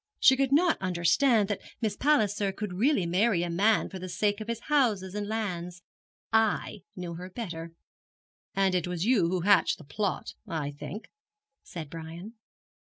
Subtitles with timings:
[0.19, 4.41] She could not understand that Miss Palliser could really marry a man for the sake
[4.41, 5.83] of his houses and lands.
[6.33, 7.73] I knew her better.'
[8.55, 11.11] 'And it was you who hatched the plot, I think,'
[11.61, 12.33] said Brian.